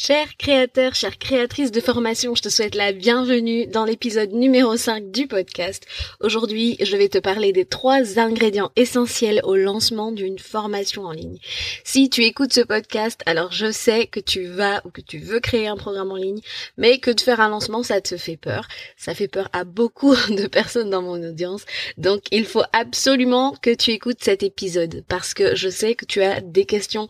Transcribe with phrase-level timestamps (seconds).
[0.00, 5.10] Chers créateurs, chères créatrices de formation, je te souhaite la bienvenue dans l'épisode numéro 5
[5.10, 5.84] du podcast.
[6.20, 11.40] Aujourd'hui, je vais te parler des trois ingrédients essentiels au lancement d'une formation en ligne.
[11.82, 15.40] Si tu écoutes ce podcast, alors je sais que tu vas ou que tu veux
[15.40, 16.42] créer un programme en ligne,
[16.76, 18.68] mais que de faire un lancement, ça te fait peur.
[18.96, 21.64] Ça fait peur à beaucoup de personnes dans mon audience.
[21.96, 26.22] Donc, il faut absolument que tu écoutes cet épisode parce que je sais que tu
[26.22, 27.08] as des questions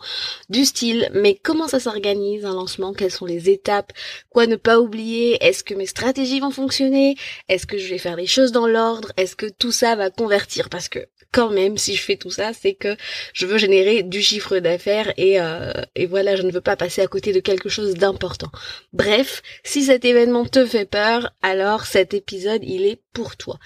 [0.48, 3.92] du style, mais comment ça s'organise un lancement quelles sont les étapes,
[4.30, 7.16] quoi ne pas oublier, est-ce que mes stratégies vont fonctionner,
[7.48, 10.68] est-ce que je vais faire les choses dans l'ordre, est-ce que tout ça va convertir?
[10.68, 11.00] Parce que
[11.32, 12.96] quand même si je fais tout ça c'est que
[13.34, 17.02] je veux générer du chiffre d'affaires et, euh, et voilà je ne veux pas passer
[17.02, 18.50] à côté de quelque chose d'important.
[18.92, 23.58] Bref, si cet événement te fait peur, alors cet épisode il est pour toi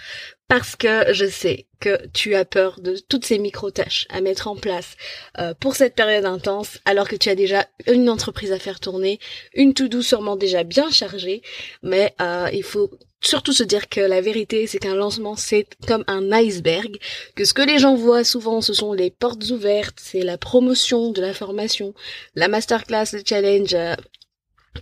[0.52, 4.54] parce que je sais que tu as peur de toutes ces micro-tâches à mettre en
[4.54, 4.98] place
[5.38, 9.18] euh, pour cette période intense, alors que tu as déjà une entreprise à faire tourner,
[9.54, 11.40] une to-do sûrement déjà bien chargée,
[11.82, 12.90] mais euh, il faut
[13.22, 16.98] surtout se dire que la vérité, c'est qu'un lancement, c'est comme un iceberg,
[17.34, 21.12] que ce que les gens voient souvent, ce sont les portes ouvertes, c'est la promotion
[21.12, 21.94] de la formation,
[22.34, 23.94] la masterclass, le challenge, euh,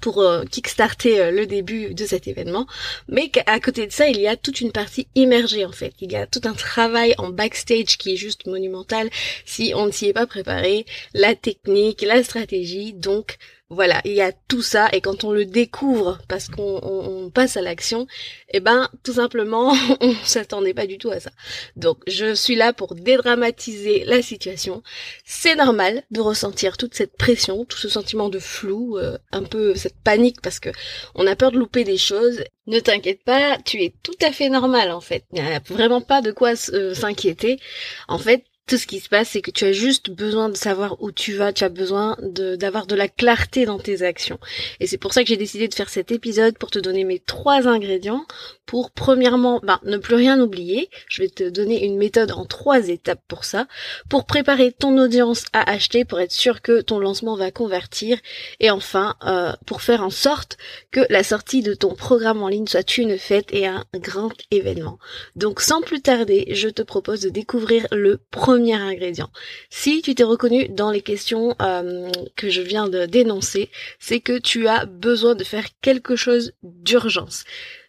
[0.01, 2.67] pour euh, kickstarter euh, le début de cet événement,
[3.09, 5.93] mais qu'à côté de ça, il y a toute une partie immergée en fait.
[6.01, 9.11] Il y a tout un travail en backstage qui est juste monumental
[9.45, 13.39] si on ne s'y est pas préparé, la technique, la stratégie, donc
[13.71, 17.63] voilà, il y a tout ça et quand on le découvre parce qu'on passe à
[17.63, 18.09] l'action,
[18.49, 21.31] eh ben tout simplement on s'attendait pas du tout à ça.
[21.77, 24.83] Donc je suis là pour dédramatiser la situation.
[25.25, 29.77] C'est normal de ressentir toute cette pression, tout ce sentiment de flou, euh, un peu
[29.77, 30.71] cette panique parce que
[31.15, 32.43] on a peur de louper des choses.
[32.67, 35.25] Ne t'inquiète pas, tu es tout à fait normal en fait.
[35.33, 37.61] Il n'y a vraiment pas de quoi euh, s'inquiéter.
[38.09, 41.03] En fait, tout ce qui se passe, c'est que tu as juste besoin de savoir
[41.03, 44.39] où tu vas, tu as besoin d'avoir de, la clarté dans tes actions.
[44.79, 47.19] Et c'est pour ça que j'ai décidé de faire cet épisode pour te donner mes
[47.19, 48.25] trois ingrédients
[48.67, 50.89] pour premièrement, ben, ne plus rien oublier.
[51.09, 53.67] Je vais te donner une méthode en trois étapes pour ça,
[54.09, 58.19] pour préparer ton audience à acheter, pour être sûr que ton lancement va convertir,
[58.61, 60.57] et enfin, euh, pour faire en sorte
[60.93, 65.01] que la sortie de ton programme en ligne soit une fête et un grand événement.
[65.35, 69.31] Donc sans plus tarder, je te propose de découvrir le premier ingrédient.
[69.71, 74.39] Si tu t'es reconnu dans les questions euh, que je viens de dénoncer, c'est que
[74.39, 77.45] tu as besoin de faire quelque chose d'urgence.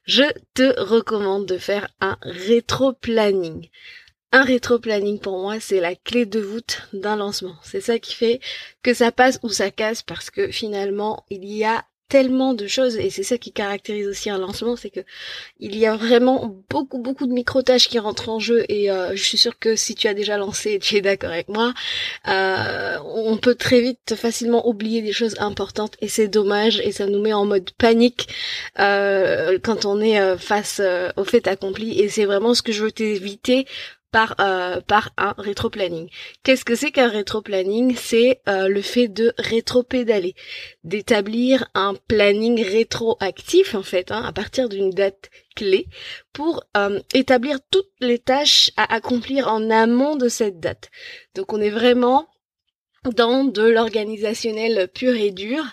[0.05, 0.23] Je
[0.53, 3.69] te recommande de faire un rétro-planning.
[4.31, 7.55] Un rétro-planning pour moi, c'est la clé de voûte d'un lancement.
[7.63, 8.39] C'est ça qui fait
[8.81, 12.97] que ça passe ou ça casse parce que finalement, il y a tellement de choses
[12.97, 14.99] et c'est ça qui caractérise aussi un lancement, c'est que
[15.61, 19.15] il y a vraiment beaucoup beaucoup de micro tâches qui rentrent en jeu et euh,
[19.15, 21.73] je suis sûre que si tu as déjà lancé et tu es d'accord avec moi,
[22.27, 27.05] euh, on peut très vite facilement oublier des choses importantes et c'est dommage et ça
[27.05, 28.27] nous met en mode panique
[28.79, 30.81] euh, quand on est face
[31.15, 33.65] au fait accompli et c'est vraiment ce que je veux t'éviter
[34.11, 36.09] par euh, par un rétro-planning.
[36.43, 37.95] Qu'est-ce que c'est qu'un rétro-planning?
[37.95, 40.35] C'est euh, le fait de rétro-pédaler,
[40.83, 45.87] d'établir un planning rétroactif en fait, hein, à partir d'une date clé,
[46.33, 50.89] pour euh, établir toutes les tâches à accomplir en amont de cette date.
[51.35, 52.27] Donc on est vraiment
[53.09, 55.63] dans de l'organisationnel pur et dur.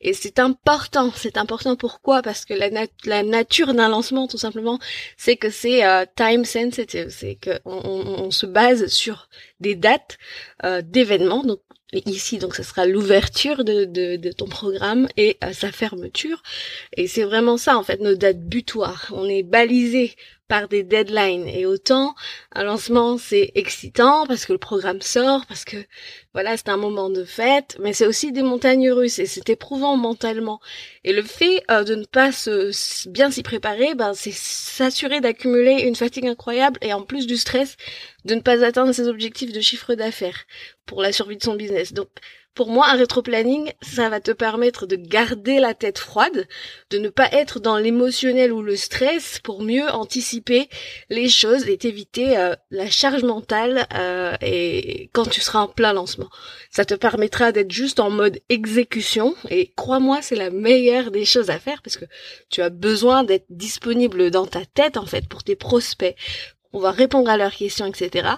[0.00, 1.12] Et c'est important.
[1.14, 2.22] C'est important pourquoi?
[2.22, 2.70] Parce que la,
[3.04, 4.78] la nature d'un lancement, tout simplement,
[5.16, 7.08] c'est que c'est euh, time sensitive.
[7.10, 9.28] C'est qu'on on, se base sur
[9.60, 10.18] des dates
[10.64, 11.44] euh, d'événements.
[11.44, 11.60] Donc
[12.06, 16.42] ici, donc ce sera l'ouverture de, de, de, ton programme et euh, sa fermeture.
[16.96, 19.12] Et c'est vraiment ça, en fait, nos dates butoirs.
[19.12, 20.14] On est balisé
[20.48, 21.46] par des deadlines.
[21.46, 22.14] Et autant
[22.52, 25.76] un lancement c'est excitant parce que le programme sort, parce que
[26.32, 29.96] voilà c'est un moment de fête, mais c'est aussi des montagnes russes et c'est éprouvant
[29.96, 30.60] mentalement.
[31.04, 35.82] Et le fait euh, de ne pas se, bien s'y préparer, ben c'est s'assurer d'accumuler
[35.82, 37.76] une fatigue incroyable et en plus du stress
[38.24, 40.44] de ne pas atteindre ses objectifs de chiffre d'affaires
[40.86, 41.92] pour la survie de son business.
[41.92, 42.08] Donc
[42.58, 46.48] Pour moi, un rétro-planning, ça va te permettre de garder la tête froide,
[46.90, 50.68] de ne pas être dans l'émotionnel ou le stress pour mieux anticiper
[51.08, 55.92] les choses et t'éviter euh, la charge mentale euh, et quand tu seras en plein
[55.92, 56.30] lancement.
[56.72, 61.50] Ça te permettra d'être juste en mode exécution et crois-moi, c'est la meilleure des choses
[61.50, 62.06] à faire parce que
[62.50, 66.16] tu as besoin d'être disponible dans ta tête en fait pour tes prospects,
[66.72, 68.28] on va répondre à leurs questions, etc.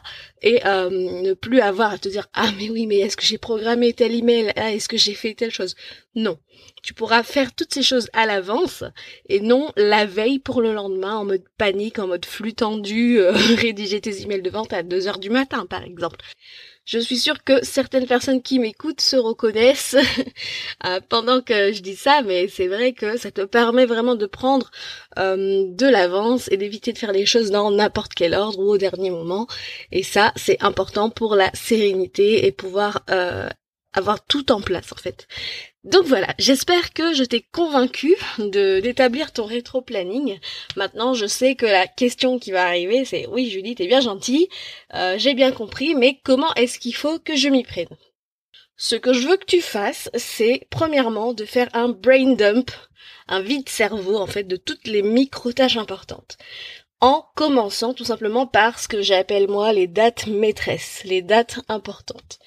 [0.43, 3.39] Et euh, ne plus avoir à te dire ah mais oui mais est-ce que j'ai
[3.39, 5.75] programmé tel email, ah, est-ce que j'ai fait telle chose?
[6.15, 6.39] Non,
[6.83, 8.85] tu pourras faire toutes ces choses à l'avance
[9.29, 13.33] et non la veille pour le lendemain en mode panique, en mode flux tendu, euh,
[13.57, 16.19] rédiger tes emails de vente à 2 heures du matin par exemple.
[16.85, 19.97] Je suis sûre que certaines personnes qui m'écoutent se reconnaissent
[20.87, 24.27] euh, pendant que je dis ça, mais c'est vrai que ça te permet vraiment de
[24.27, 24.71] prendre
[25.19, 28.79] euh, de l'avance et d'éviter de faire les choses dans n'importe quel ordre ou au
[28.79, 29.47] dernier moment.
[29.93, 33.49] Et ça, c'est important pour la sérénité et pouvoir euh,
[33.93, 35.29] avoir tout en place en fait.
[35.85, 40.39] Donc voilà, j'espère que je t'ai convaincu de d'établir ton rétro-planning.
[40.77, 44.49] Maintenant, je sais que la question qui va arriver, c'est oui Julie, t'es bien gentille,
[44.95, 47.97] euh, j'ai bien compris, mais comment est-ce qu'il faut que je m'y prenne?
[48.77, 52.71] Ce que je veux que tu fasses, c'est premièrement de faire un brain dump,
[53.29, 56.37] un vide cerveau en fait de toutes les micro-tâches importantes
[57.01, 62.39] en commençant tout simplement par ce que j'appelle moi les dates maîtresses, les dates importantes.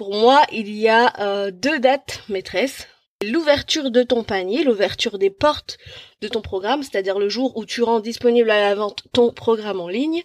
[0.00, 2.88] Pour moi, il y a euh, deux dates maîtresses.
[3.22, 5.76] L'ouverture de ton panier, l'ouverture des portes
[6.22, 9.78] de ton programme, c'est-à-dire le jour où tu rends disponible à la vente ton programme
[9.78, 10.22] en ligne.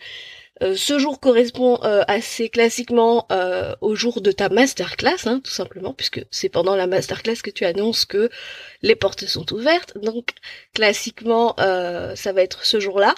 [0.63, 3.27] Euh, ce jour correspond euh, assez classiquement
[3.81, 7.65] au jour de ta masterclass, hein, tout simplement, puisque c'est pendant la masterclass que tu
[7.65, 8.29] annonces que
[8.81, 9.97] les portes sont ouvertes.
[9.97, 10.29] Donc
[10.73, 13.13] classiquement, ça va être ce jour-là.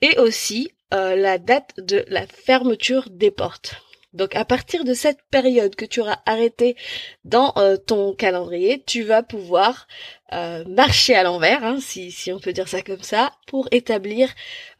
[0.00, 3.74] Et aussi la date de la fermeture des portes.
[4.18, 6.76] Donc à partir de cette période que tu auras arrêté
[7.24, 9.86] dans euh, ton calendrier, tu vas pouvoir
[10.32, 14.28] euh, marcher à l'envers, hein, si, si on peut dire ça comme ça, pour établir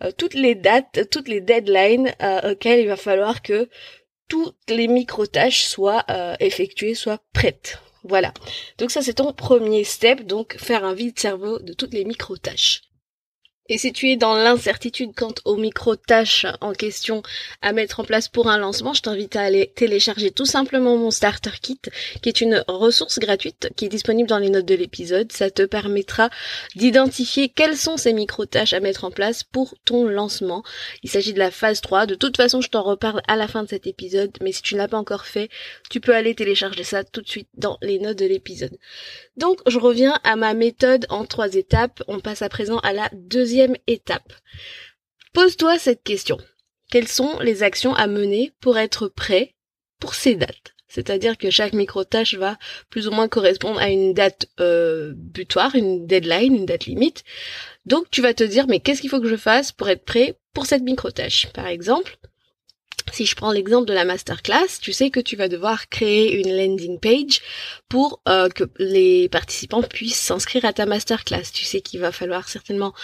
[0.03, 2.13] euh, toutes les dates, toutes les deadlines
[2.45, 3.69] auxquelles il va falloir que
[4.29, 6.05] toutes les micro-tâches soient
[6.41, 7.79] effectuées, soient prêtes.
[8.03, 8.35] Voilà.
[8.79, 12.83] Donc ça c'est ton premier step, donc faire un vide cerveau de toutes les micro-tâches.
[13.71, 17.23] Et si tu es dans l'incertitude quant aux micro-tâches en question
[17.61, 21.11] à mettre en place pour un lancement, je t'invite à aller télécharger tout simplement mon
[21.11, 21.81] Starter Kit,
[22.23, 25.31] qui est une ressource gratuite qui est disponible dans les notes de l'épisode.
[25.33, 26.31] Ça te permettra
[26.77, 30.63] d'identifier quelles sont ces micro-tâches à mettre en place pour ton lancement.
[31.03, 32.07] Il s'agit de la phase 3.
[32.07, 34.75] De toute façon, je t'en reparle à la fin de cet épisode, mais si tu
[34.75, 35.51] ne l'as pas encore fait,
[35.91, 38.79] tu peux aller télécharger ça tout de suite dans les notes de l'épisode.
[39.37, 42.03] Donc, je reviens à ma méthode en trois étapes.
[42.09, 44.33] On passe à présent à la deuxième étape.
[45.33, 46.39] Pose-toi cette question.
[46.91, 49.55] Quelles sont les actions à mener pour être prêt
[50.01, 50.75] pour ces dates?
[50.89, 52.59] C'est-à-dire que chaque micro-tâche va
[52.89, 57.25] plus ou moins correspondre à une date euh, butoir, une deadline, une date limite.
[57.85, 60.39] Donc tu vas te dire mais qu'est-ce qu'il faut que je fasse pour être prêt
[60.55, 61.49] pour cette micro-tâche?
[61.53, 62.17] Par exemple,
[63.19, 66.57] si je prends l'exemple de la masterclass, tu sais que tu vas devoir créer une
[66.57, 67.41] landing page
[67.89, 71.51] pour euh, que les participants puissent s'inscrire à ta masterclass.
[71.53, 72.95] Tu sais qu'il va falloir certainement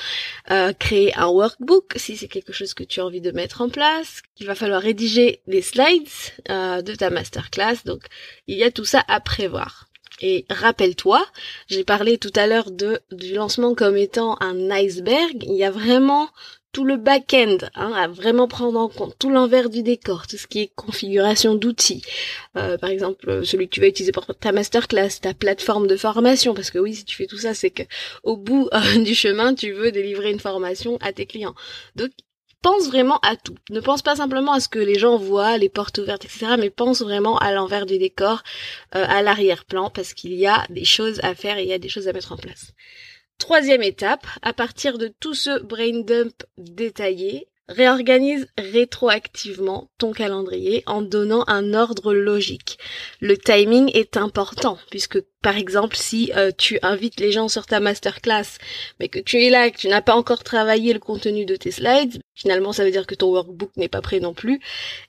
[0.53, 3.69] euh, créer un workbook si c'est quelque chose que tu as envie de mettre en
[3.69, 4.23] place.
[4.39, 6.07] Il va falloir rédiger les slides
[6.49, 7.79] euh, de ta masterclass.
[7.85, 8.05] Donc
[8.47, 9.89] il y a tout ça à prévoir.
[10.21, 11.27] Et rappelle-toi,
[11.67, 15.43] j'ai parlé tout à l'heure du lancement comme étant un iceberg.
[15.43, 16.29] Il y a vraiment
[16.75, 20.49] tout le back-end, hein, à vraiment prendre en compte tout l'envers du décor, tout ce
[20.49, 22.03] qui est configuration d'outils.
[22.57, 26.53] Euh, par exemple, celui que tu vas utiliser pour ta masterclass, ta plateforme de formation,
[26.53, 27.85] parce que oui, si tu fais tout ça, c'est que
[28.25, 31.55] au bout euh, du chemin, tu veux délivrer une formation à tes clients.
[31.95, 32.11] Donc,
[32.61, 33.55] pense vraiment à tout.
[33.71, 36.71] Ne pense pas simplement à ce que les gens voient, les portes ouvertes, etc., mais
[36.71, 38.43] pense vraiment à l'envers du décor,
[38.97, 41.79] euh, à l'arrière-plan, parce qu'il y a des choses à faire et il y a
[41.79, 42.73] des choses à mettre en place.
[43.39, 51.03] Troisième étape, à partir de tout ce brain dump détaillé, réorganise rétroactivement ton calendrier en
[51.03, 52.79] donnant un ordre logique.
[53.21, 57.81] Le timing est important puisque par exemple si euh, tu invites les gens sur ta
[57.81, 58.59] masterclass
[59.01, 61.57] mais que tu es là et que tu n'as pas encore travaillé le contenu de
[61.57, 64.61] tes slides, finalement ça veut dire que ton workbook n'est pas prêt non plus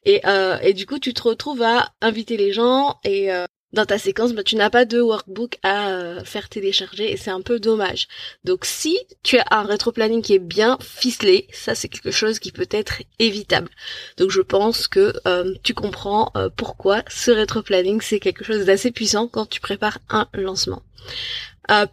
[0.05, 3.99] et, euh, du coup tu te retrouves à inviter les gens et euh, dans ta
[3.99, 7.59] séquence, bah, tu n'as pas de workbook à euh, faire télécharger et c'est un peu
[7.59, 8.07] dommage.
[8.45, 12.51] Donc si tu as un rétro-planning qui est bien ficelé, ça c'est quelque chose qui
[12.51, 13.69] peut être évitable.
[14.17, 18.91] Donc je pense que euh, tu comprends euh, pourquoi ce rétro-planning c'est quelque chose d'assez
[18.91, 20.81] puissant quand tu prépares un lancement.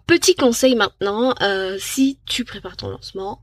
[0.07, 1.35] petit conseil maintenant,
[1.79, 3.43] si tu prépares ton lancement,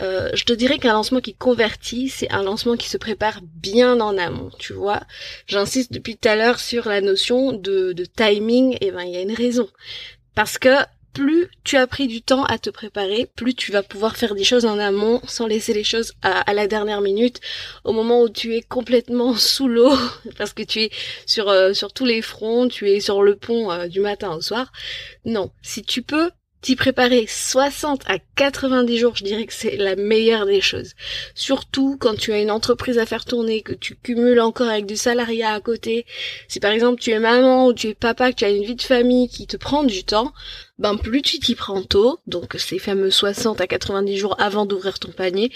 [0.00, 4.00] euh, je te dirais qu'un lancement qui convertit, c'est un lancement qui se prépare bien
[4.00, 5.00] en amont, tu vois.
[5.46, 9.16] J'insiste depuis tout à l'heure sur la notion de, de timing, et ben il y
[9.16, 9.68] a une raison.
[10.34, 10.70] Parce que
[11.18, 14.44] plus tu as pris du temps à te préparer, plus tu vas pouvoir faire des
[14.44, 17.40] choses en amont sans laisser les choses à, la dernière minute,
[17.82, 19.92] au moment où tu es complètement sous l'eau,
[20.36, 20.90] parce que tu es
[21.26, 24.40] sur, euh, sur tous les fronts, tu es sur le pont euh, du matin au
[24.40, 24.70] soir.
[25.24, 29.96] Non, si tu peux t'y préparer 60 à 90 jours, je dirais que c'est la
[29.96, 30.94] meilleure des choses.
[31.34, 34.96] Surtout quand tu as une entreprise à faire tourner, que tu cumules encore avec du
[34.96, 36.06] salariat à côté.
[36.48, 38.74] Si par exemple tu es maman ou tu es papa, que tu as une vie
[38.74, 40.32] de famille qui te prend du temps,
[40.78, 44.98] ben plus tu t'y prends tôt, donc ces fameux 60 à 90 jours avant d'ouvrir
[44.98, 45.50] ton panier,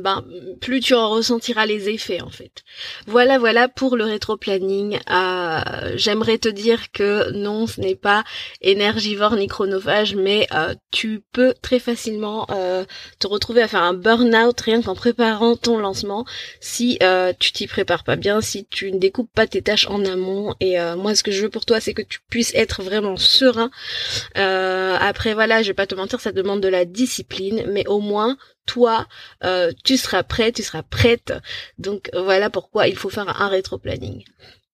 [0.00, 0.24] ben
[0.60, 2.64] plus tu en ressentiras les effets en fait.
[3.06, 4.98] Voilà voilà pour le rétro-planning.
[5.10, 8.24] Euh, j'aimerais te dire que non, ce n'est pas
[8.60, 12.84] énergivore ni chronophage, mais euh, tu peux très facilement euh,
[13.20, 16.24] te retrouver à faire un burn-out rien qu'en préparant ton lancement
[16.60, 16.98] si
[17.38, 20.54] tu t'y prépares pas bien, si tu ne découpes pas tes tâches en amont.
[20.60, 23.70] Et moi, ce que je veux pour toi, c'est que tu puisses être vraiment serein.
[24.36, 24.63] Euh,
[25.00, 28.36] après voilà, je vais pas te mentir, ça demande de la discipline, mais au moins
[28.66, 29.06] toi,
[29.44, 31.32] euh, tu seras prêt, tu seras prête.
[31.78, 34.24] Donc voilà pourquoi il faut faire un rétro-planning.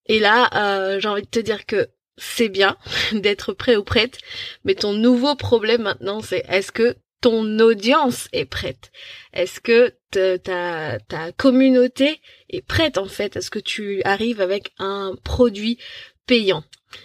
[0.06, 2.76] Et là, euh, j'ai envie de te dire que c'est bien
[3.12, 4.18] d'être prêt ou prête,
[4.64, 8.90] mais ton nouveau problème maintenant, c'est est-ce que ton audience est prête?
[9.35, 15.14] Est-ce que ta, ta communauté est prête en fait Est-ce que tu arrives avec un
[15.23, 15.78] produit
[16.26, 16.64] payant?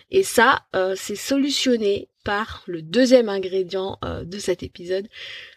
[0.10, 0.63] Et ça,
[0.96, 2.08] c'est solutionné
[2.65, 5.08] le deuxième ingrédient euh, de cet épisode,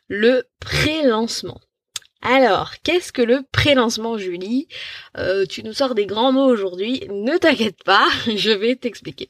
[0.09, 1.61] le pré-lancement.
[2.21, 4.67] Alors, qu'est-ce que le pré-lancement, Julie?
[5.17, 8.07] Euh, Tu nous sors des grands mots aujourd'hui, ne t'inquiète pas,
[8.37, 9.29] je vais t'expliquer.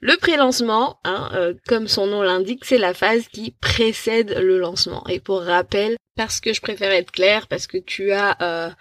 [0.00, 5.04] Le pré-lancement, hein, euh, comme son nom l'indique, c'est la phase qui précède le lancement.
[5.08, 8.74] Et pour rappel, parce que je préfère être claire, parce que tu as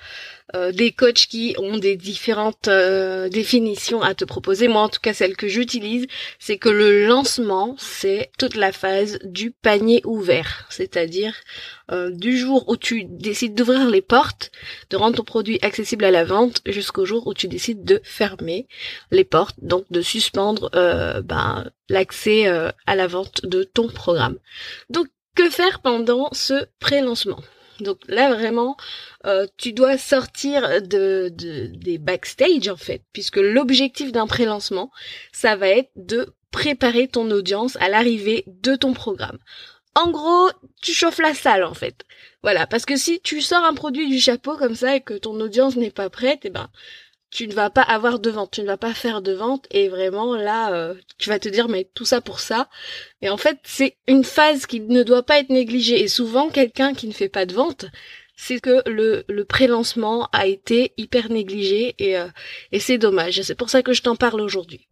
[0.55, 4.67] euh, des coachs qui ont des différentes euh, définitions à te proposer.
[4.67, 6.07] Moi, en tout cas, celle que j'utilise,
[6.39, 11.35] c'est que le lancement, c'est toute la phase du panier ouvert, c'est-à-dire
[12.12, 14.51] du jour où tu décides d'ouvrir les portes,
[14.89, 18.67] de rendre ton produit accessible à la vente, jusqu'au jour où tu décides de fermer
[19.12, 24.39] les portes, donc de suspendre ben, l'accès à la vente de ton programme.
[24.89, 27.39] Donc que faire pendant ce pré-lancement?
[27.80, 28.77] Donc là vraiment,
[29.25, 34.92] euh, tu dois sortir de, des backstage en fait, puisque l'objectif d'un pré-lancement,
[35.32, 39.39] ça va être de préparer ton audience à l'arrivée de ton programme.
[39.96, 40.50] En gros,
[40.82, 42.03] tu chauffes la salle en fait.
[42.42, 45.39] Voilà, parce que si tu sors un produit du chapeau comme ça et que ton
[45.39, 46.70] audience n'est pas prête, eh ben
[47.34, 49.90] tu ne vas pas avoir de vente, tu ne vas pas faire de vente et
[49.90, 52.70] vraiment là euh, tu vas te dire mais tout ça pour ça.
[53.24, 56.94] Et en fait c'est une phase qui ne doit pas être négligée et souvent quelqu'un
[56.94, 57.86] qui ne fait pas de vente
[58.36, 62.28] c'est que le, le pré-lancement a été hyper négligé et, euh,
[62.72, 63.42] et c'est dommage.
[63.42, 64.88] C'est pour ça que je t'en parle aujourd'hui.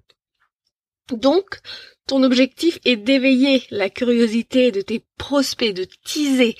[1.11, 1.59] Donc,
[2.07, 6.55] ton objectif est d'éveiller la curiosité de tes prospects, de teaser.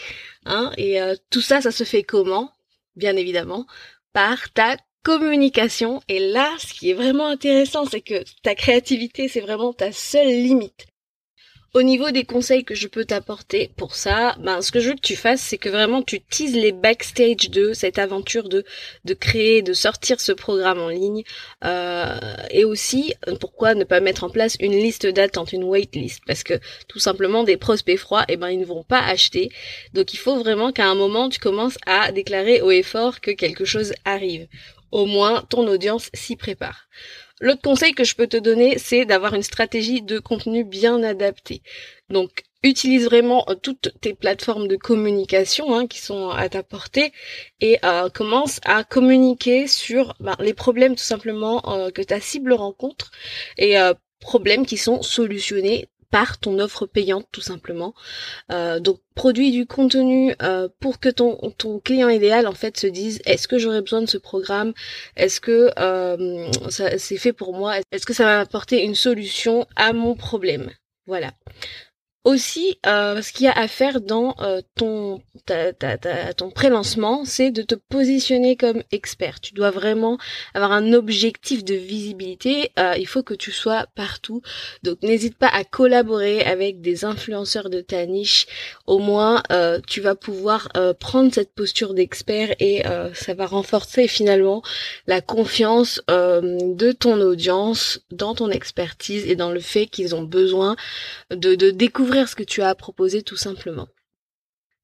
[0.46, 2.52] Hein, et euh, tout ça, ça se fait comment?
[2.96, 3.68] Bien évidemment,
[4.12, 6.02] par ta communication.
[6.08, 10.28] Et là, ce qui est vraiment intéressant, c'est que ta créativité, c'est vraiment ta seule
[10.28, 10.88] limite.
[11.74, 14.96] Au niveau des conseils que je peux t'apporter pour ça, ben ce que je veux
[14.96, 18.66] que tu fasses, c'est que vraiment tu teases les backstage de cette aventure de
[19.06, 21.24] de créer, de sortir ce programme en ligne,
[21.64, 26.20] euh, et aussi pourquoi ne pas mettre en place une liste d'attente, une wait list,
[26.28, 29.50] parce que tout simplement des prospects froids, eh ben ils ne vont pas acheter,
[29.94, 33.32] donc il faut vraiment qu'à un moment tu commences à déclarer haut et fort que
[33.32, 34.50] quelque chose arrive
[34.92, 36.88] au moins ton audience s'y prépare.
[37.40, 41.64] L'autre conseil que je peux te donner, c'est d'avoir une stratégie de contenu bien adaptée.
[42.10, 47.12] Donc, utilise vraiment euh, toutes tes plateformes de communication hein, qui sont à ta portée
[47.60, 52.54] et euh, commence à communiquer sur ben, les problèmes tout simplement euh, que ta cible
[52.54, 53.12] rencontre
[53.58, 53.76] et
[54.20, 57.94] problèmes qui sont solutionnés par ton offre payante tout simplement.
[58.52, 62.88] Euh, donc produis du contenu euh, pour que ton, ton client idéal en fait se
[62.88, 64.74] dise est-ce que j'aurais besoin de ce programme?
[65.16, 67.78] Est-ce que euh, c'est fait pour moi?
[67.92, 70.70] Est-ce que ça va m'apporter une solution à mon problème?
[71.08, 71.32] Voilà.
[72.24, 75.98] Aussi, euh, ce qu'il y a à faire dans euh, ton ta, ta,
[76.36, 79.40] ton pré-lancement, c'est de te positionner comme expert.
[79.40, 80.20] Tu dois vraiment
[80.54, 82.74] avoir un objectif de visibilité.
[82.78, 84.44] Euh, il faut que tu sois partout.
[84.84, 88.46] Donc n'hésite pas à collaborer avec des influenceurs de ta niche.
[88.86, 89.42] Au moins,
[89.88, 94.62] tu vas pouvoir prendre cette posture d'expert et ça va renforcer finalement
[95.08, 100.76] la confiance de ton audience dans ton expertise et dans le fait qu'ils ont besoin
[101.32, 103.88] de, de découvrir ce que tu as à proposer tout simplement.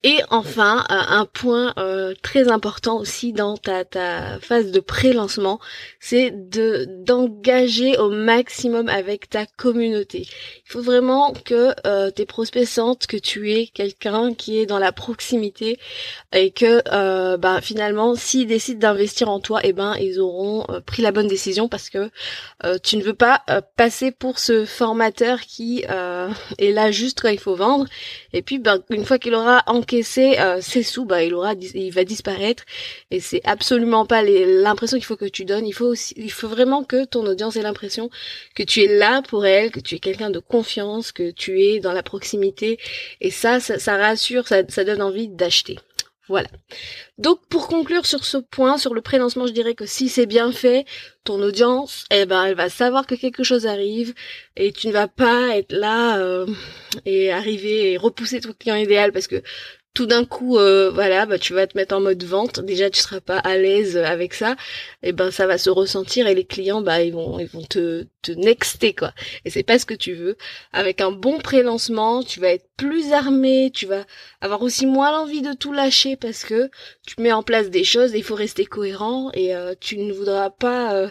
[0.03, 5.59] Et enfin, euh, un point euh, très important aussi dans ta, ta phase de pré-lancement,
[5.99, 10.27] c'est de d'engager au maximum avec ta communauté.
[10.67, 14.77] Il faut vraiment que euh, tes prospects sentent que tu es quelqu'un qui est dans
[14.77, 15.79] la proximité
[16.31, 21.01] et que euh, bah, finalement, s'ils décident d'investir en toi, eh ben ils auront pris
[21.01, 22.11] la bonne décision parce que
[22.83, 23.41] tu ne veux pas
[23.75, 25.83] passer pour ce formateur qui
[26.59, 27.85] est là juste quand il faut vendre.
[28.33, 31.53] Et puis, ben, une fois qu'il aura en encaisser euh, ses sous, bah il aura,
[31.53, 32.63] il va disparaître.
[33.09, 35.65] Et c'est absolument pas l'impression qu'il faut que tu donnes.
[35.65, 38.09] Il faut aussi, il faut vraiment que ton audience ait l'impression
[38.53, 41.79] que tu es là pour elle, que tu es quelqu'un de confiance, que tu es
[41.79, 42.77] dans la proximité.
[43.21, 45.77] Et ça, ça, rassure, ça, donne envie d'acheter.
[46.27, 46.49] Voilà.
[47.17, 50.51] Donc pour conclure sur ce point, sur le prélancement, je dirais que si c'est bien
[50.51, 50.85] fait,
[51.23, 54.13] ton audience, eh ben, elle va savoir que quelque chose arrive
[54.57, 56.45] et tu ne vas pas être là euh,
[57.05, 59.41] et arriver et repousser ton client idéal parce que
[59.97, 62.59] tout d'un coup, euh, voilà, bah, tu vas te mettre en mode vente.
[62.59, 64.55] Déjà, tu seras pas à l'aise avec ça.
[65.01, 68.05] Et ben, ça va se ressentir et les clients, bah, ils vont, ils vont te,
[68.21, 69.11] te nexter, quoi.
[69.43, 70.37] Et c'est pas ce que tu veux.
[70.71, 74.05] Avec un bon pré-lancement, tu vas être plus armé, tu vas
[74.39, 76.69] avoir aussi moins l'envie de tout lâcher parce que
[77.07, 80.13] tu mets en place des choses et il faut rester cohérent et euh, tu ne
[80.13, 81.09] voudras pas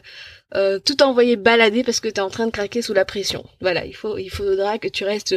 [0.54, 3.44] euh, tout envoyer balader parce que tu es en train de craquer sous la pression.
[3.60, 5.34] Voilà, il faut, il faudra que tu restes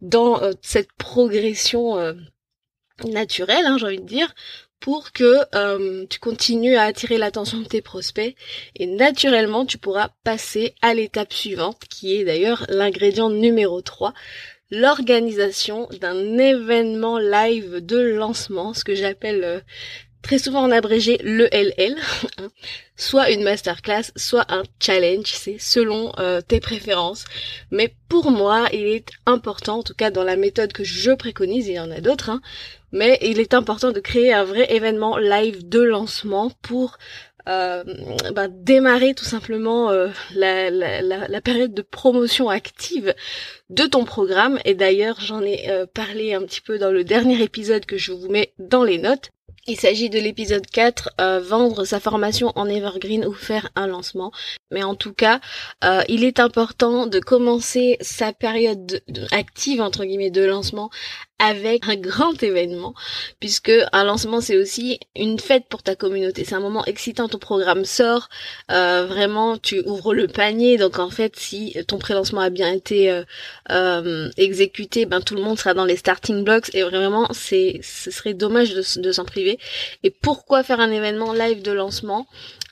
[0.00, 2.16] dans cette progression
[3.04, 4.34] naturel, hein, j'ai envie de dire,
[4.80, 8.36] pour que euh, tu continues à attirer l'attention de tes prospects.
[8.76, 14.14] Et naturellement tu pourras passer à l'étape suivante qui est d'ailleurs l'ingrédient numéro 3
[14.70, 19.60] l'organisation d'un événement live de lancement ce que j'appelle euh,
[20.22, 21.96] très souvent en abrégé le LL
[22.38, 22.48] hein.
[22.96, 27.24] soit une masterclass soit un challenge c'est selon euh, tes préférences
[27.70, 31.68] mais pour moi il est important en tout cas dans la méthode que je préconise
[31.68, 32.40] il y en a d'autres hein,
[32.92, 36.98] mais il est important de créer un vrai événement live de lancement pour
[37.48, 37.82] euh,
[38.34, 43.14] bah, démarrer tout simplement euh, la, période de promotion active
[43.70, 44.58] de ton programme.
[44.66, 48.28] Et d'ailleurs, j'en ai parlé un petit peu dans le dernier épisode que je vous
[48.28, 49.30] mets dans les notes.
[49.70, 54.32] Il s'agit de l'épisode 4, euh, vendre sa formation en evergreen ou faire un lancement.
[54.70, 55.40] Mais en tout cas,
[55.84, 60.88] euh, il est important de commencer sa période active, entre guillemets, de lancement
[61.38, 62.94] avec un grand événement,
[63.40, 66.44] puisque un lancement c'est aussi une fête pour ta communauté.
[66.44, 68.28] C'est un moment excitant, ton programme sort,
[68.70, 70.76] euh, vraiment tu ouvres le panier.
[70.78, 73.22] Donc en fait, si ton pré-lancement a bien été
[74.36, 78.34] exécuté, ben tout le monde sera dans les starting blocks et vraiment c'est ce serait
[78.34, 79.58] dommage de, s'en priver.
[80.02, 82.26] Et pourquoi faire un événement live de lancement?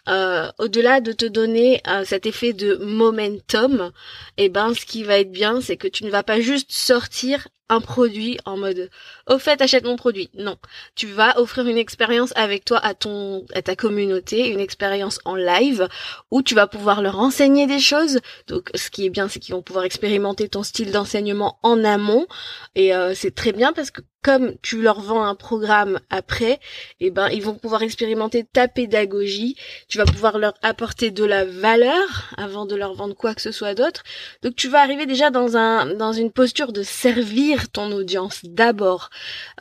[0.09, 3.91] Euh, au-delà de te donner euh, cet effet de momentum,
[4.37, 7.49] eh ben ce qui va être bien, c'est que tu ne vas pas juste sortir
[7.69, 8.91] un produit en mode
[9.27, 10.31] au fait achète mon produit.
[10.35, 10.57] Non,
[10.95, 15.35] tu vas offrir une expérience avec toi à ton à ta communauté, une expérience en
[15.35, 15.89] live
[16.31, 18.21] où tu vas pouvoir leur enseigner des choses.
[18.47, 22.27] Donc ce qui est bien, c'est qu'ils vont pouvoir expérimenter ton style d'enseignement en amont
[22.75, 26.59] et euh, c'est très bien parce que comme tu leur vends un programme après,
[26.99, 29.55] eh ben ils vont pouvoir expérimenter ta pédagogie.
[29.87, 33.53] Tu vas pouvoir leur apporter de la valeur avant de leur vendre quoi que ce
[33.53, 34.03] soit d'autre.
[34.43, 39.11] Donc tu vas arriver déjà dans un dans une posture de servir ton audience d'abord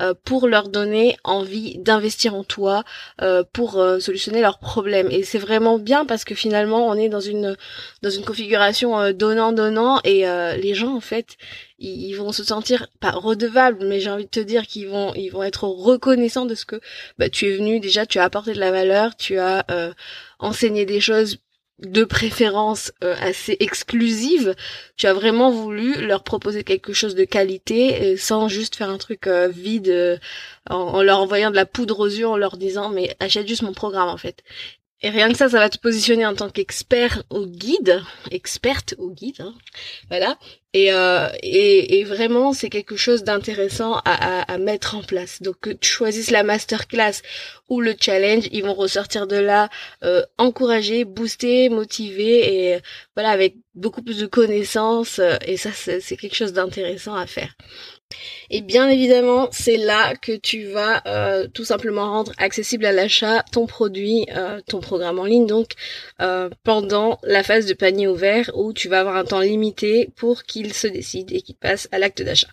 [0.02, 2.84] euh, pour leur donner envie d'investir en toi,
[3.22, 5.10] euh, pour euh, solutionner leurs problèmes.
[5.12, 7.56] Et c'est vraiment bien parce que finalement on est dans une
[8.02, 10.26] dans une configuration donnant donnant et
[10.58, 11.38] les gens en fait
[11.80, 15.30] ils, vont se sentir pas redevables, mais j'ai envie de te dire qu'ils vont ils
[15.30, 16.80] vont être reconnaissants de ce que
[17.18, 19.66] bah, tu es venu déjà, tu as apporté de la valeur, tu as
[20.40, 21.40] enseigné des choses
[21.80, 24.56] de préférence euh, assez exclusive,
[24.96, 28.98] tu as vraiment voulu leur proposer quelque chose de qualité euh, sans juste faire un
[28.98, 30.20] truc euh, vide
[30.70, 33.74] en, leur envoyant de la poudre aux yeux en leur disant mais achète juste mon
[33.74, 34.44] programme en fait.
[35.02, 39.12] Et rien que ça, ça va te positionner en tant qu'expert au guide, experte au
[39.12, 39.54] guide, hein,
[40.10, 40.38] voilà.
[40.74, 45.42] Et, euh, et, et, vraiment, c'est quelque chose d'intéressant à, à, à, mettre en place.
[45.42, 47.22] Donc, que tu choisisses la masterclass
[47.70, 49.70] ou le challenge, ils vont ressortir de là
[50.04, 52.80] euh, encouragés, boostés, motivés et
[53.16, 55.20] voilà avec beaucoup plus de connaissances.
[55.20, 57.56] Euh, et ça, c'est quelque chose d'intéressant à faire.
[58.50, 63.44] Et bien évidemment, c'est là que tu vas euh, tout simplement rendre accessible à l'achat
[63.52, 65.72] ton produit, euh, ton programme en ligne, donc
[66.22, 70.44] euh, pendant la phase de panier ouvert où tu vas avoir un temps limité pour
[70.44, 72.50] qu'il se décide et qu'il passe à l'acte d'achat.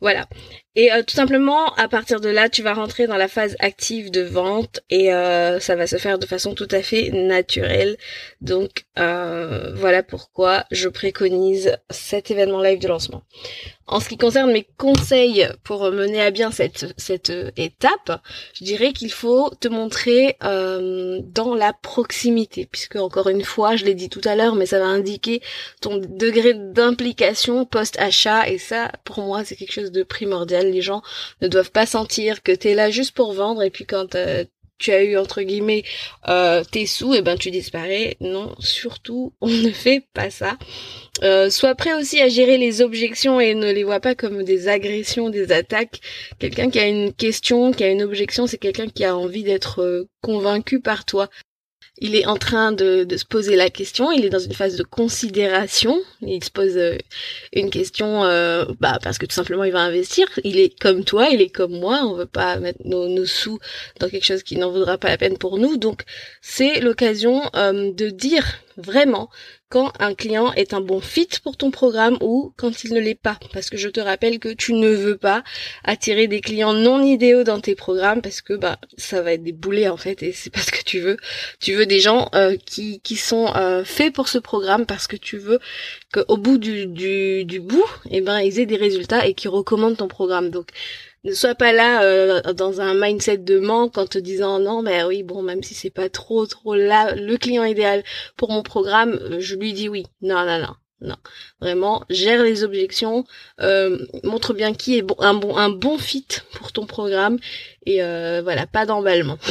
[0.00, 0.28] Voilà.
[0.74, 4.10] Et euh, tout simplement, à partir de là, tu vas rentrer dans la phase active
[4.10, 7.98] de vente et euh, ça va se faire de façon tout à fait naturelle.
[8.40, 13.22] Donc euh, voilà pourquoi je préconise cet événement live de lancement.
[13.86, 18.22] En ce qui concerne mes conseils pour mener à bien cette, cette étape,
[18.54, 23.94] je dirais qu'il faut te montrer dans la proximité, puisque encore une fois, je l'ai
[23.94, 25.42] dit tout à l'heure, mais ça va indiquer
[25.80, 31.02] ton degré d'implication post-achat et ça, pour moi, c'est quelque chose de primordial les gens
[31.40, 34.44] ne doivent pas sentir que tu es là juste pour vendre et puis quand euh,
[34.78, 35.84] tu as eu entre guillemets
[36.28, 38.16] euh, tes sous, et eh ben tu disparais.
[38.20, 40.58] Non, surtout, on ne fait pas ça.
[41.22, 44.68] Euh, sois prêt aussi à gérer les objections et ne les vois pas comme des
[44.68, 46.00] agressions, des attaques.
[46.38, 50.06] Quelqu'un qui a une question, qui a une objection, c'est quelqu'un qui a envie d'être
[50.20, 51.28] convaincu par toi
[51.98, 54.82] il est en train de, se poser la question, il est dans une phase de
[54.82, 56.96] considération, il se pose euh,
[57.52, 61.28] une question euh, bah, parce que tout simplement il va investir, il est comme toi,
[61.28, 63.58] il est comme moi, on veut pas mettre nos, sous
[64.00, 66.02] dans quelque chose qui n'en vaudra pas la peine pour nous, donc
[66.40, 68.46] c'est l'occasion euh, de dire
[68.78, 69.28] vraiment
[69.72, 73.14] quand un client est un bon fit pour ton programme ou quand il ne l'est
[73.14, 73.38] pas.
[73.54, 75.42] Parce que je te rappelle que tu ne veux pas
[75.82, 79.52] attirer des clients non idéaux dans tes programmes parce que bah ça va être des
[79.52, 81.16] boulets en fait et c'est pas ce que tu veux.
[81.58, 85.16] Tu veux des gens euh, qui, qui sont euh, faits pour ce programme parce que
[85.16, 85.58] tu veux
[86.12, 89.96] qu'au bout du, du, du bout, eh ben ils aient des résultats et qu'ils recommandent
[89.96, 90.50] ton programme.
[90.50, 90.68] Donc
[91.24, 95.04] ne sois pas là euh, dans un mindset de manque en te disant non mais
[95.04, 98.02] oui bon même si c'est pas trop trop là le client idéal
[98.36, 100.06] pour mon programme euh, je lui dis oui.
[100.20, 101.16] Non non non non.
[101.60, 103.24] Vraiment gère les objections
[103.60, 107.38] euh, montre bien qui est bon un bon un bon fit pour ton programme
[107.86, 107.98] et
[108.42, 109.38] voilà pas d'emballement.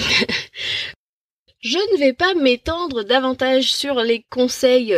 [1.63, 4.97] Je ne vais pas m'étendre davantage sur les conseils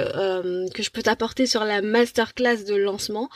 [0.73, 3.29] que je peux t'apporter sur la masterclass de lancement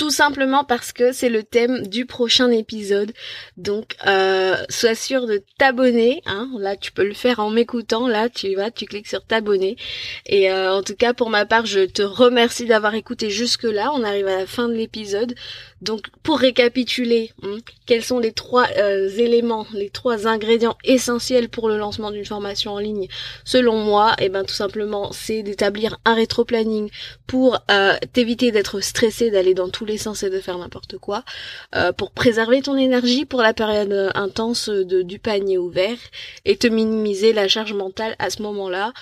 [0.00, 3.12] tout simplement parce que c'est le thème du prochain épisode.
[3.58, 6.22] Donc euh, sois sûr de t'abonner.
[6.24, 6.48] Hein.
[6.58, 8.08] Là, tu peux le faire en m'écoutant.
[8.08, 9.76] Là, tu vas, tu cliques sur t'abonner.
[10.24, 13.92] Et euh, en tout cas, pour ma part, je te remercie d'avoir écouté jusque là.
[13.92, 15.34] On arrive à la fin de l'épisode.
[15.82, 21.68] Donc, pour récapituler, hein, quels sont les trois euh, éléments, les trois ingrédients essentiels pour
[21.68, 23.08] le lancement d'une formation en ligne?
[23.44, 26.90] Selon moi, et eh ben tout simplement, c'est d'établir un rétro-planning
[27.26, 31.24] pour euh, t'éviter d'être stressé, d'aller dans tous les sens et de faire n'importe quoi,
[31.74, 35.98] euh, pour préserver ton énergie pour la période intense de, du panier ouvert
[36.44, 38.92] et te minimiser la charge mentale à ce moment-là.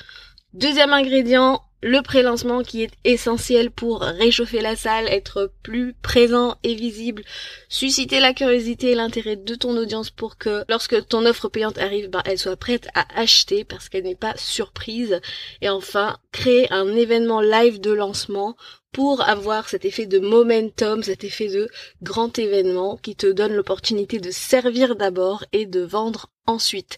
[0.54, 6.74] Deuxième ingrédient, le pré-lancement qui est essentiel pour réchauffer la salle, être plus présent et
[6.74, 7.22] visible,
[7.68, 12.10] susciter la curiosité et l'intérêt de ton audience pour que lorsque ton offre payante arrive,
[12.10, 15.20] ben, elle soit prête à acheter parce qu'elle n'est pas surprise.
[15.60, 18.56] Et enfin, créer un événement live de lancement
[18.92, 21.68] pour avoir cet effet de momentum, cet effet de
[22.02, 26.96] grand événement qui te donne l'opportunité de servir d'abord et de vendre ensuite.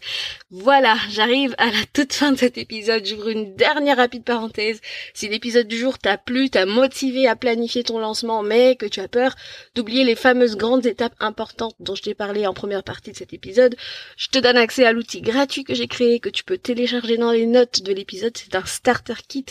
[0.49, 3.05] Voilà, j'arrive à la toute fin de cet épisode.
[3.05, 4.81] J'ouvre une dernière rapide parenthèse.
[5.13, 9.01] Si l'épisode du jour t'a plu, t'a motivé à planifier ton lancement, mais que tu
[9.01, 9.35] as peur
[9.75, 13.33] d'oublier les fameuses grandes étapes importantes dont je t'ai parlé en première partie de cet
[13.33, 13.75] épisode,
[14.17, 17.31] je te donne accès à l'outil gratuit que j'ai créé, que tu peux télécharger dans
[17.31, 18.37] les notes de l'épisode.
[18.37, 19.45] C'est un starter kit,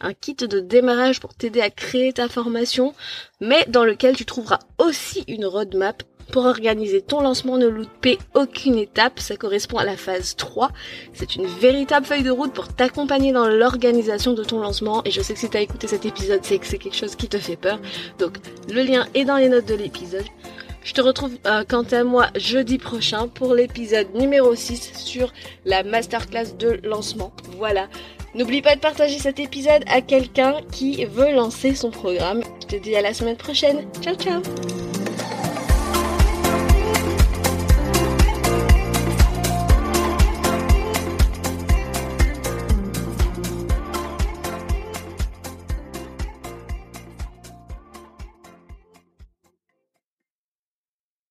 [0.00, 2.94] un kit de démarrage pour t'aider à créer ta formation,
[3.40, 8.76] mais dans lequel tu trouveras aussi une roadmap pour organiser ton lancement, ne louper aucune
[8.76, 10.70] étape, ça correspond à la phase 3.
[11.12, 15.20] C'est une véritable feuille de route pour t'accompagner dans l'organisation de ton lancement et je
[15.20, 17.38] sais que si tu as écouté cet épisode, c'est que c'est quelque chose qui te
[17.38, 17.78] fait peur.
[18.18, 18.38] Donc
[18.72, 20.24] le lien est dans les notes de l'épisode.
[20.86, 25.32] Je te retrouve euh, quant à moi jeudi prochain pour l'épisode numéro 6 sur
[25.64, 27.32] la masterclass de lancement.
[27.58, 27.88] Voilà.
[28.36, 32.42] N'oublie pas de partager cet épisode à quelqu'un qui veut lancer son programme.
[32.62, 33.84] Je te dis à la semaine prochaine.
[34.00, 34.42] Ciao ciao